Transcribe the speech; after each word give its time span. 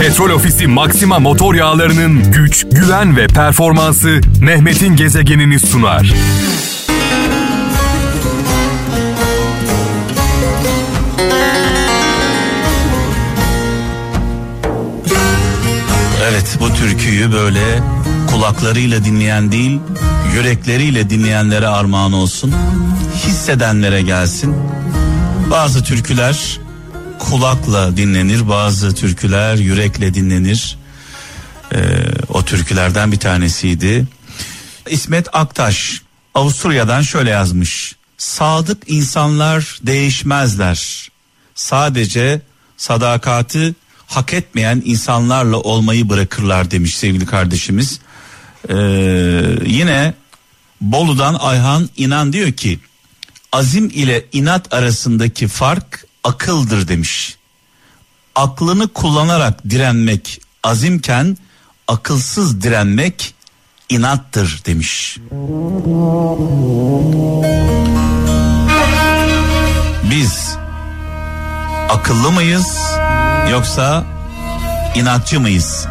Petrol 0.00 0.30
Ofisi 0.30 0.66
Maxima 0.66 1.18
motor 1.18 1.54
yağlarının 1.54 2.32
güç, 2.32 2.66
güven 2.72 3.16
ve 3.16 3.26
performansı 3.26 4.20
Mehmet'in 4.40 4.96
gezegenini 4.96 5.60
sunar. 5.60 6.14
Evet 16.30 16.56
bu 16.60 16.74
türküyü 16.74 17.32
böyle 17.32 17.78
kulaklarıyla 18.30 19.04
dinleyen 19.04 19.52
değil 19.52 19.80
yürekleriyle 20.34 21.10
dinleyenlere 21.10 21.68
armağan 21.68 22.12
olsun. 22.12 22.54
Hissedenlere 23.26 24.02
gelsin. 24.02 24.56
Bazı 25.50 25.84
türküler 25.84 26.65
kulakla 27.18 27.96
dinlenir 27.96 28.48
bazı 28.48 28.94
türküler 28.94 29.54
yürekle 29.54 30.14
dinlenir. 30.14 30.78
Ee, 31.74 31.78
o 32.28 32.44
türkülerden 32.44 33.12
bir 33.12 33.18
tanesiydi. 33.18 34.06
İsmet 34.90 35.28
Aktaş 35.32 36.02
Avusturya'dan 36.34 37.02
şöyle 37.02 37.30
yazmış. 37.30 37.96
Sadık 38.18 38.82
insanlar 38.86 39.78
değişmezler. 39.82 41.08
Sadece 41.54 42.40
sadakati 42.76 43.74
hak 44.06 44.34
etmeyen 44.34 44.82
insanlarla 44.84 45.56
olmayı 45.56 46.08
bırakırlar 46.08 46.70
demiş 46.70 46.96
sevgili 46.96 47.26
kardeşimiz. 47.26 48.00
Ee, 48.68 48.74
yine 49.66 50.14
Bolu'dan 50.80 51.34
Ayhan 51.34 51.88
İnan 51.96 52.32
diyor 52.32 52.52
ki 52.52 52.78
azim 53.52 53.90
ile 53.94 54.24
inat 54.32 54.74
arasındaki 54.74 55.48
fark 55.48 56.06
akıldır 56.26 56.88
demiş. 56.88 57.36
Aklını 58.34 58.88
kullanarak 58.88 59.70
direnmek 59.70 60.40
azimken 60.62 61.36
akılsız 61.88 62.62
direnmek 62.62 63.34
inattır 63.88 64.62
demiş. 64.66 65.18
Biz 70.10 70.56
akıllı 71.88 72.32
mıyız 72.32 72.78
yoksa 73.50 74.04
inatçı 74.94 75.40
mıyız? 75.40 75.86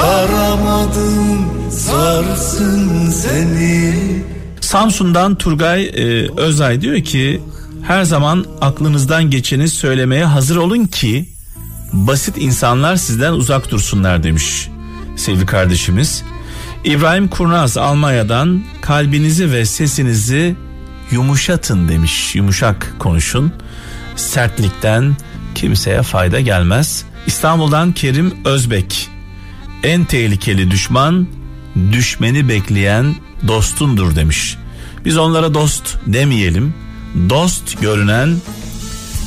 Saramadım 0.00 1.70
sarsın 1.70 3.10
seni 3.10 3.94
Samsun'dan 4.60 5.34
Turgay 5.34 5.84
e, 5.84 6.30
Özay 6.36 6.80
diyor 6.80 7.00
ki 7.00 7.40
her 7.82 8.04
zaman 8.04 8.44
aklınızdan 8.60 9.30
geçeni 9.30 9.68
söylemeye 9.68 10.24
hazır 10.24 10.56
olun 10.56 10.84
ki 10.84 11.28
basit 11.92 12.34
insanlar 12.38 12.96
sizden 12.96 13.32
uzak 13.32 13.70
dursunlar 13.70 14.22
demiş 14.22 14.68
sevgili 15.16 15.46
kardeşimiz. 15.46 16.22
İbrahim 16.84 17.28
Kurnaz 17.28 17.78
Almanya'dan 17.78 18.62
kalbinizi 18.80 19.52
ve 19.52 19.64
sesinizi 19.64 20.56
yumuşatın 21.10 21.88
demiş. 21.88 22.34
Yumuşak 22.34 22.94
konuşun. 22.98 23.52
Sertlikten 24.16 25.16
kimseye 25.54 26.02
fayda 26.02 26.40
gelmez. 26.40 27.04
İstanbul'dan 27.26 27.92
Kerim 27.92 28.34
Özbek. 28.44 29.10
En 29.82 30.04
tehlikeli 30.04 30.70
düşman 30.70 31.26
düşmeni 31.92 32.48
bekleyen 32.48 33.14
dostundur 33.48 34.16
demiş. 34.16 34.56
Biz 35.04 35.16
onlara 35.16 35.54
dost 35.54 35.96
demeyelim. 36.06 36.74
Dost 37.30 37.80
görünen 37.80 38.36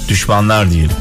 düşmanlar 0.09 0.71
diyelim. 0.71 0.97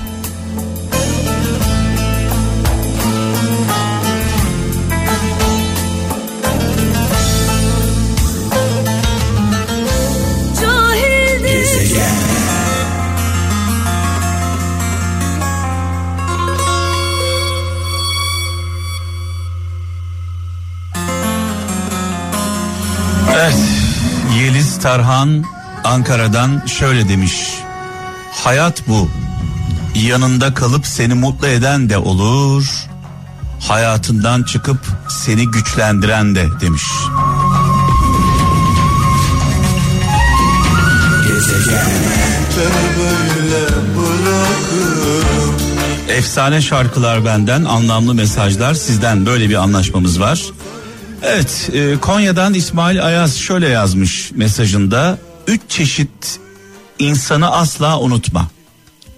Tarhan 24.82 25.44
Ankara'dan 25.84 26.66
şöyle 26.66 27.09
demiş. 27.09 27.32
Hayat 28.32 28.88
bu. 28.88 29.10
Yanında 29.94 30.54
kalıp 30.54 30.87
seni 30.87 31.15
mutlu 31.15 31.47
eden 31.47 31.91
de 31.91 31.98
olur. 31.98 32.65
Hayatından 33.60 34.43
çıkıp 34.43 34.78
seni 35.09 35.50
güçlendiren 35.50 36.34
de 36.34 36.48
demiş. 36.60 36.82
Efsane 46.09 46.60
şarkılar 46.62 47.25
benden, 47.25 47.64
anlamlı 47.64 48.14
mesajlar 48.14 48.75
sizden 48.75 49.26
böyle 49.26 49.49
bir 49.49 49.54
anlaşmamız 49.54 50.20
var. 50.20 50.43
Evet, 51.22 51.70
e, 51.72 51.96
Konya'dan 52.00 52.54
İsmail 52.54 53.06
Ayaz 53.06 53.36
şöyle 53.36 53.68
yazmış 53.68 54.30
mesajında. 54.34 55.18
Üç 55.46 55.60
çeşit 55.68 56.40
insanı 56.98 57.50
asla 57.50 58.00
unutma. 58.00 58.50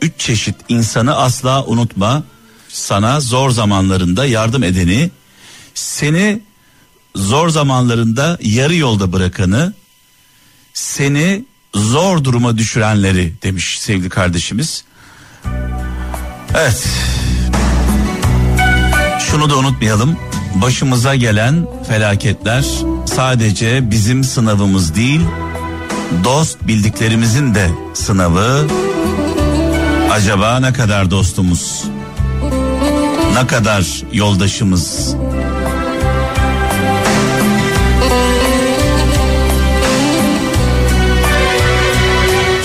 Üç 0.02 0.12
çeşit 0.18 0.54
insanı 0.68 1.16
asla 1.16 1.64
unutma. 1.64 2.22
Sana 2.68 3.20
zor 3.20 3.50
zamanlarında 3.50 4.26
yardım 4.26 4.62
edeni, 4.62 5.10
seni 5.74 6.40
zor 7.16 7.48
zamanlarında 7.48 8.38
yarı 8.42 8.74
yolda 8.74 9.12
bırakanı, 9.12 9.74
seni 10.74 11.44
zor 11.74 12.24
duruma 12.24 12.58
düşürenleri 12.58 13.34
demiş 13.42 13.78
sevgili 13.80 14.08
kardeşimiz. 14.08 14.84
Evet. 16.54 16.88
Şunu 19.30 19.50
da 19.50 19.56
unutmayalım. 19.56 20.18
Başımıza 20.54 21.14
gelen 21.14 21.66
felaketler 21.88 22.64
sadece 23.06 23.90
bizim 23.90 24.24
sınavımız 24.24 24.94
değil, 24.94 25.20
dost 26.24 26.66
bildiklerimizin 26.66 27.54
de 27.54 27.68
sınavı. 27.94 28.66
Acaba 30.12 30.60
ne 30.60 30.72
kadar 30.72 31.10
dostumuz? 31.10 31.84
Ne 33.34 33.46
kadar 33.46 34.02
yoldaşımız? 34.12 35.14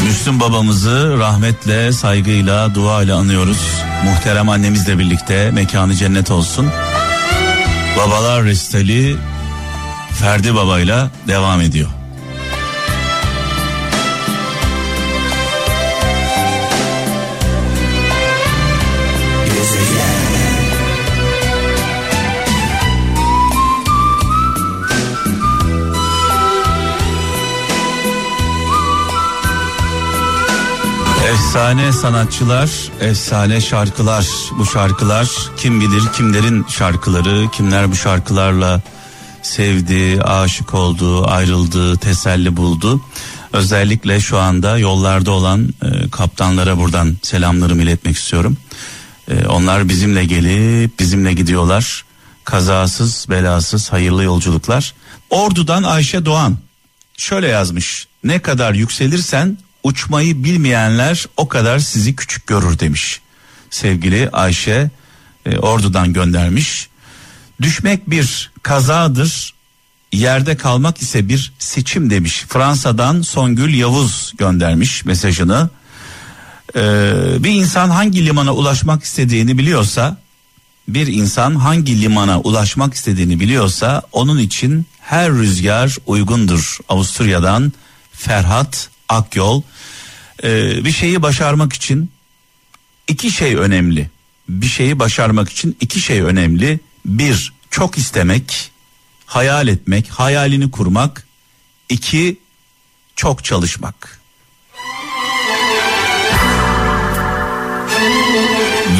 Müslüm 0.03 0.39
babamızı 0.39 1.17
rahmetle, 1.19 1.91
saygıyla, 1.91 2.75
duayla 2.75 3.17
anıyoruz. 3.17 3.83
Muhterem 4.05 4.49
annemizle 4.49 4.99
birlikte 4.99 5.51
mekanı 5.51 5.95
cennet 5.95 6.31
olsun. 6.31 6.67
Babalar 7.99 8.45
Restali 8.45 9.17
Ferdi 10.19 10.55
Baba'yla 10.55 11.11
devam 11.27 11.61
ediyor. 11.61 11.98
Efsane 31.49 31.91
sanatçılar, 31.91 32.69
efsane 33.01 33.61
şarkılar. 33.61 34.25
Bu 34.57 34.65
şarkılar 34.65 35.29
kim 35.57 35.81
bilir 35.81 36.03
kimlerin 36.15 36.65
şarkıları, 36.69 37.51
kimler 37.51 37.91
bu 37.91 37.95
şarkılarla 37.95 38.81
sevdi, 39.41 40.21
aşık 40.23 40.73
oldu, 40.73 41.27
ayrıldı, 41.27 41.97
teselli 41.97 42.57
buldu. 42.57 43.01
Özellikle 43.53 44.19
şu 44.19 44.37
anda 44.37 44.77
yollarda 44.77 45.31
olan 45.31 45.69
e, 45.83 46.09
kaptanlara 46.09 46.77
buradan 46.77 47.17
selamlarımı 47.21 47.83
iletmek 47.83 48.17
istiyorum. 48.17 48.57
E, 49.31 49.45
onlar 49.45 49.89
bizimle 49.89 50.25
gelip 50.25 50.99
bizimle 50.99 51.33
gidiyorlar. 51.33 52.05
Kazasız, 52.43 53.25
belasız, 53.29 53.91
hayırlı 53.91 54.23
yolculuklar. 54.23 54.93
Ordu'dan 55.29 55.83
Ayşe 55.83 56.25
Doğan 56.25 56.57
şöyle 57.17 57.47
yazmış. 57.47 58.07
Ne 58.23 58.39
kadar 58.39 58.73
yükselirsen 58.73 59.57
uçmayı 59.83 60.43
bilmeyenler 60.43 61.25
o 61.37 61.47
kadar 61.47 61.79
sizi 61.79 62.15
küçük 62.15 62.47
görür 62.47 62.79
demiş. 62.79 63.21
Sevgili 63.69 64.29
Ayşe 64.29 64.89
e, 65.45 65.57
Ordu'dan 65.57 66.13
göndermiş. 66.13 66.89
Düşmek 67.61 68.09
bir 68.09 68.51
kazadır, 68.63 69.53
yerde 70.11 70.57
kalmak 70.57 71.01
ise 71.01 71.29
bir 71.29 71.53
seçim 71.59 72.09
demiş. 72.09 72.45
Fransa'dan 72.49 73.21
Songül 73.21 73.73
Yavuz 73.73 74.33
göndermiş 74.37 75.05
mesajını. 75.05 75.69
Ee, 76.75 77.11
bir 77.39 77.51
insan 77.51 77.89
hangi 77.89 78.25
limana 78.25 78.53
ulaşmak 78.53 79.03
istediğini 79.03 79.57
biliyorsa, 79.57 80.17
bir 80.87 81.07
insan 81.07 81.55
hangi 81.55 82.01
limana 82.01 82.39
ulaşmak 82.39 82.93
istediğini 82.93 83.39
biliyorsa 83.39 84.01
onun 84.11 84.39
için 84.39 84.85
her 85.01 85.31
rüzgar 85.31 85.97
uygundur. 86.05 86.77
Avusturya'dan 86.89 87.73
Ferhat 88.11 88.89
Akyol. 89.09 89.61
Ee, 90.43 90.85
bir 90.85 90.91
şeyi 90.91 91.21
başarmak 91.21 91.73
için 91.73 92.11
iki 93.07 93.31
şey 93.31 93.55
önemli. 93.55 94.09
Bir 94.49 94.67
şeyi 94.67 94.99
başarmak 94.99 95.49
için 95.49 95.77
iki 95.79 95.99
şey 95.99 96.21
önemli. 96.21 96.79
Bir, 97.05 97.53
çok 97.69 97.97
istemek, 97.97 98.71
hayal 99.25 99.67
etmek, 99.67 100.09
hayalini 100.09 100.71
kurmak. 100.71 101.27
İki, 101.89 102.39
çok 103.15 103.43
çalışmak. 103.43 104.19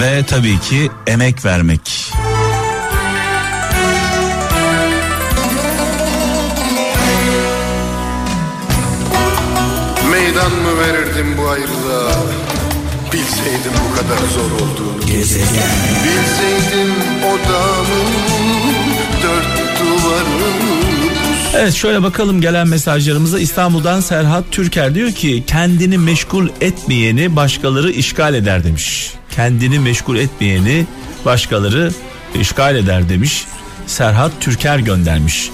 Ve 0.01 0.25
tabii 0.25 0.59
ki 0.59 0.91
emek 1.07 1.45
vermek. 1.45 2.08
Meydan 10.39 10.62
mı 10.62 10.80
verirdim 10.80 11.38
bu 11.38 11.50
ayrılığa 11.50 12.12
Bilseydim 13.13 13.71
bu 13.89 13.95
kadar 13.95 14.18
zor 14.33 14.51
olduğunu 14.51 15.01
Bilseydim 15.07 16.94
odamın 17.24 18.09
dört 19.24 19.80
duvarı 19.80 20.53
Evet 21.56 21.74
şöyle 21.74 22.03
bakalım 22.03 22.41
gelen 22.41 22.68
mesajlarımıza 22.68 23.39
İstanbul'dan 23.39 24.01
Serhat 24.01 24.51
Türker 24.51 24.95
diyor 24.95 25.12
ki 25.12 25.44
kendini 25.47 25.97
meşgul 25.97 26.50
etmeyeni 26.62 27.35
başkaları 27.35 27.92
işgal 27.92 28.33
eder 28.33 28.63
demiş. 28.63 29.13
Kendini 29.31 29.80
meşgul 29.80 30.18
etmeyeni 30.18 30.85
başkaları 31.25 31.92
işgal 32.39 32.75
eder 32.75 33.09
demiş. 33.09 33.45
Serhat 33.88 34.31
Türker 34.39 34.80
göndermiş 34.80 35.50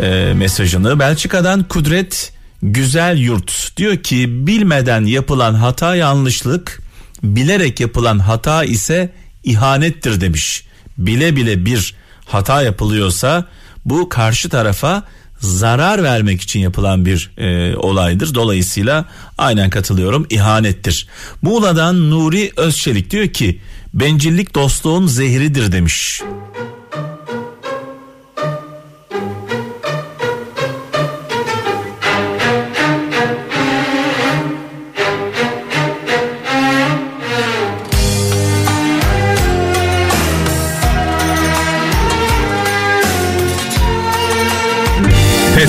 e, 0.00 0.32
mesajını. 0.36 0.98
Belçika'dan 0.98 1.64
Kudret 1.64 2.37
Güzel 2.62 3.18
Yurt 3.18 3.76
diyor 3.76 3.96
ki 3.96 4.46
bilmeden 4.46 5.04
yapılan 5.04 5.54
hata 5.54 5.96
yanlışlık, 5.96 6.80
bilerek 7.22 7.80
yapılan 7.80 8.18
hata 8.18 8.64
ise 8.64 9.12
ihanettir 9.44 10.20
demiş. 10.20 10.64
Bile 10.98 11.36
bile 11.36 11.64
bir 11.64 11.94
hata 12.24 12.62
yapılıyorsa 12.62 13.44
bu 13.84 14.08
karşı 14.08 14.48
tarafa 14.48 15.02
zarar 15.40 16.02
vermek 16.02 16.42
için 16.42 16.60
yapılan 16.60 17.06
bir 17.06 17.30
e, 17.36 17.76
olaydır. 17.76 18.34
Dolayısıyla 18.34 19.04
aynen 19.38 19.70
katılıyorum 19.70 20.26
ihanettir. 20.30 21.08
Muğla'dan 21.42 22.10
Nuri 22.10 22.52
Özçelik 22.56 23.10
diyor 23.10 23.28
ki 23.28 23.60
bencillik 23.94 24.54
dostluğun 24.54 25.06
zehridir 25.06 25.72
demiş. 25.72 26.22